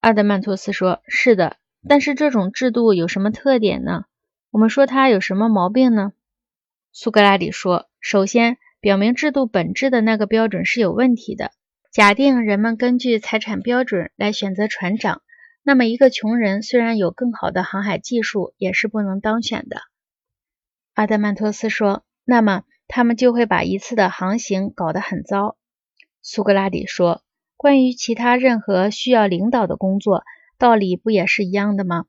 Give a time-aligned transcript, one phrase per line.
[0.00, 4.04] 阿德曼托斯说：“是的，但是这种制度有什么特点呢？
[4.50, 6.14] 我们说它有什么毛病呢？”
[6.90, 11.50] 苏格拉底说：“首先，表明制度本质的那个标准是有问题的。
[11.92, 15.20] 假定人们根据财产标准来选择船长，
[15.62, 19.82] 那么一个穷人虽然有更好的航海技术，也是不能当选的。”
[20.94, 25.58] 阿德曼托斯说：“那么他们就会把一次的航行搞得很糟。”
[26.22, 27.22] 苏格拉底说。
[27.60, 30.24] 关于其他任何需要领导的工作，
[30.56, 32.06] 道理不也是一样的吗？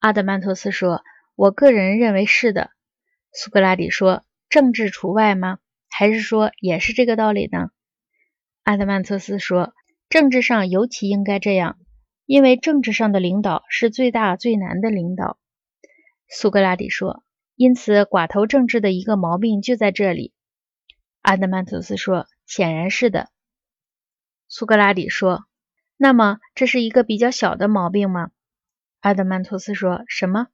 [0.00, 1.02] 阿德曼托斯说
[1.34, 2.72] ：“我个人认为是的。”
[3.32, 5.60] 苏格拉底说：“政治除外吗？
[5.88, 7.70] 还是说也是这个道理呢？”
[8.64, 9.72] 阿德曼托斯说
[10.10, 11.78] ：“政治上尤其应该这样，
[12.26, 15.38] 因为政治上的领导是最大最难的领导。”
[16.28, 17.24] 苏格拉底说
[17.56, 20.34] ：“因此，寡头政治的一个毛病就在这里。”
[21.22, 23.30] 阿德曼托斯说：“显然是的。”
[24.54, 25.46] 苏格拉底说
[25.96, 28.32] ：“那么这是一个比较小的毛病吗？”
[29.00, 30.48] 阿德曼托斯说：“什么？”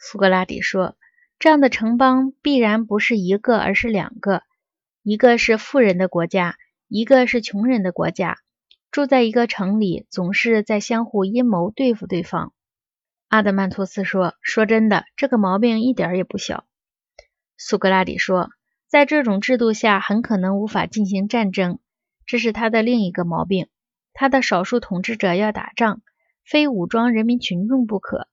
[0.00, 0.96] 苏格拉底说
[1.38, 4.42] ：“这样的城邦必然不是一个，而是两个，
[5.02, 6.56] 一个是富人的国家，
[6.88, 8.38] 一个是穷人的国家。
[8.90, 12.54] 住在一个城里，总是在相互阴谋对付对方。”
[13.28, 16.64] 阿德曼托斯说：“说真的，这个毛病一点也不小。”
[17.58, 18.48] 苏格拉底说
[18.88, 21.78] ：“在这种制度下，很可能无法进行战争。”
[22.26, 23.68] 这是他的另一个毛病。
[24.12, 26.00] 他的少数统治者要打仗，
[26.44, 28.28] 非武装人民群众不可。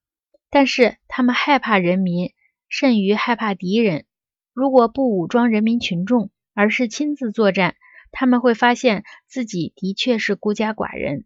[0.51, 2.33] 但是他们害怕人民，
[2.69, 4.05] 甚于害怕敌人。
[4.53, 7.75] 如果不武装人民群众，而是亲自作战，
[8.11, 11.25] 他们会发现自己的确是孤家寡人，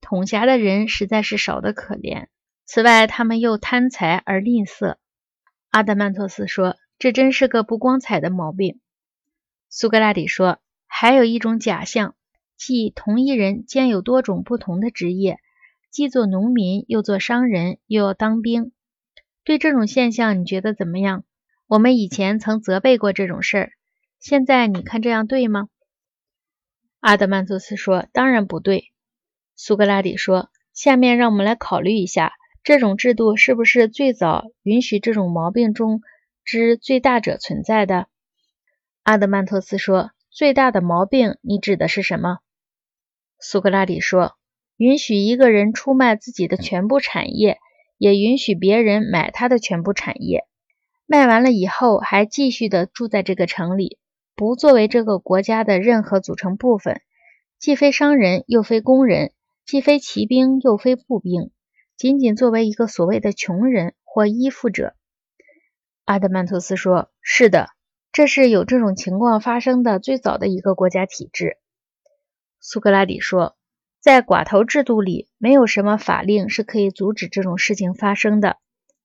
[0.00, 2.26] 统辖的人实在是少得可怜。
[2.64, 4.96] 此外，他们又贪财而吝啬。
[5.70, 8.78] 阿德曼托斯说：“这真是个不光彩的毛病。”
[9.68, 10.60] 苏格拉底说。
[10.98, 12.14] 还有一种假象，
[12.56, 15.38] 即同一人兼有多种不同的职业，
[15.90, 18.72] 既做农民，又做商人，又要当兵。
[19.44, 21.24] 对这种现象，你觉得怎么样？
[21.66, 23.72] 我们以前曾责备过这种事儿，
[24.20, 25.68] 现在你看这样对吗？
[27.00, 28.90] 阿德曼托斯说：“当然不对。”
[29.54, 32.32] 苏格拉底说：“下面让我们来考虑一下，
[32.64, 36.00] 这种制度是不是最早允许这种毛病中
[36.42, 38.06] 之最大者存在的？”
[39.04, 40.12] 阿德曼托斯说。
[40.36, 42.40] 最大的毛病，你指的是什么？
[43.40, 44.36] 苏格拉底说
[44.76, 47.56] ：“允许一个人出卖自己的全部产业，
[47.96, 50.44] 也允许别人买他的全部产业。
[51.06, 53.96] 卖完了以后，还继续的住在这个城里，
[54.34, 57.00] 不作为这个国家的任何组成部分，
[57.58, 59.32] 既非商人，又非工人，
[59.64, 61.50] 既非骑兵，又非步兵，
[61.96, 64.94] 仅仅作为一个所谓的穷人或依附者。”
[66.04, 67.70] 阿德曼托斯说：“是的。”
[68.16, 71.58] 这是有这种情况发生的最早的一个国家体制。
[72.60, 73.58] 苏格拉底说，
[74.00, 78.56] 在寡头制度里，没有什么法令是可以阻止这种事情发生的，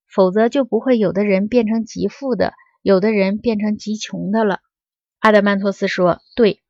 [0.08, 4.62] 否则就不会有的人变成极富的，有的人变成极穷的了。
[5.20, 6.62] 阿德曼托斯说，对。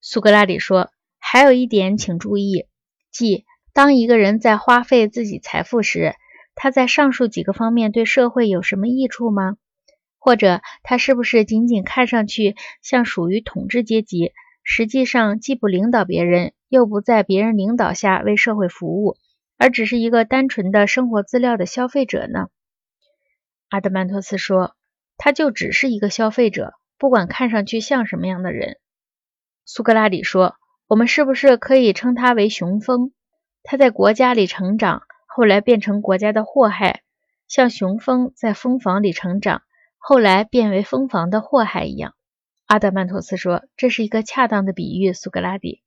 [0.00, 0.88] 苏格拉底说，
[1.18, 2.64] 还有一点请注意，
[3.12, 3.44] 即
[3.74, 6.14] 当一个人在花费自己财富时，
[6.54, 9.58] 他在上述几个方面对社会有什么益处吗？
[10.26, 14.32] 或者他是不是仅仅看上去像属于统治阶级，
[14.64, 19.16] 实际上既不领导别人，又不在别人领导下为社会服务，
[19.56, 22.48] 而只是一个单纯的生活资料的消费者呢？
[23.68, 24.74] 阿德曼托斯说
[25.16, 28.78] ：“他就只是一个消费者，不管看上去像什么样的人。”
[29.64, 30.56] 苏格拉底说
[30.90, 33.12] ：“我们是不是可以称他为雄蜂？
[33.62, 37.02] 他在国家里成长，后来变成国家的祸害，
[37.46, 39.62] 像雄蜂在蜂房里成长。”
[40.08, 42.14] 后来变为蜂房的祸害一样，
[42.66, 45.82] 阿德曼托斯说：“这是一个恰当的比喻。”苏格拉底，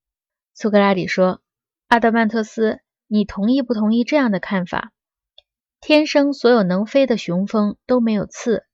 [0.53, 1.39] 苏格拉底说
[1.87, 4.91] ：“阿德曼托斯，你同意不同意这样的看法？
[5.79, 8.65] 天生所有能飞的雄蜂都没有刺，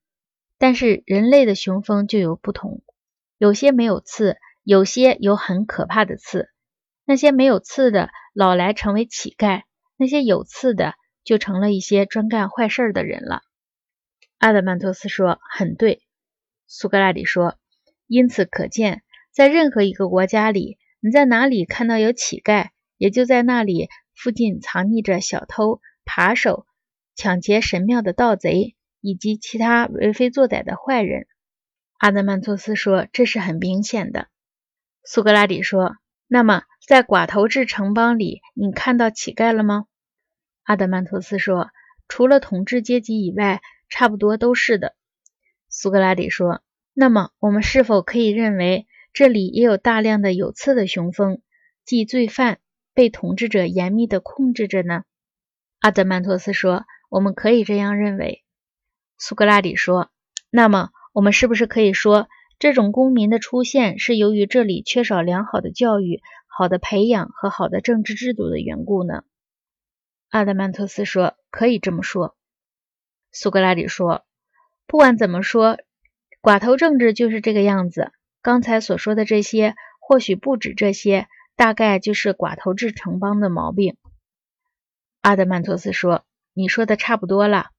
[0.57, 2.81] 但是人类的雄蜂就有不同，
[3.37, 6.49] 有些没有刺，有些有很可怕的刺。
[7.05, 9.61] 那些没有刺的老来成为乞丐，
[9.95, 13.43] 那些有刺的就成了一些专干坏事的人了。”
[14.37, 16.01] 阿德曼托斯说：“很对。”
[16.67, 17.57] 苏格拉底说
[18.05, 19.01] ：“因此可见，
[19.31, 26.65] 在任何一个国家里，你在哪里看到有乞丐，也就在那里附近藏匿着小偷、扒手、
[27.15, 31.27] 抢劫神庙的盗贼以及其他为非作歹的坏人。”
[31.97, 34.27] 阿德曼托斯说：“这是很明显的。”
[35.05, 35.95] 苏格拉底说
[36.27, 39.85] ：“那么，在寡头制城邦里，你看到乞丐了吗？”
[40.63, 41.69] 阿德曼托斯说
[42.09, 44.95] ：“除了统治阶级以外。”差不多都是的，
[45.69, 46.61] 苏格拉底说。
[46.93, 51.41] 那么，我们是否可以认为这里也有大量的有刺的雄蜂，
[51.83, 52.59] 即罪犯，
[52.93, 55.03] 被统治者严密地控制着呢？
[55.79, 58.43] 阿德曼托斯说：“我们可以这样认为。”
[59.19, 60.09] 苏格拉底说
[60.49, 62.27] ：“那么，我们是不是可以说，
[62.59, 69.23] 这种公民的出现是由于这里缺少良好的教育、好的培养和好的政治制度的缘故呢？”
[70.31, 72.37] 阿德曼托斯说：“可以这么说。”
[73.35, 74.23] 苏格拉底说
[74.87, 75.77] ：“不管怎么说，
[76.41, 78.13] 寡头政治就是这个样子。
[78.41, 81.27] 刚才所说的这些，或许不止这些，
[81.57, 83.97] 大概就是寡头制城邦的毛病。”
[85.19, 86.23] 阿德曼托斯说
[86.55, 87.71] ：“你说的差不多了。